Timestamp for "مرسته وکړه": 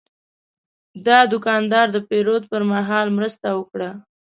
3.17-3.89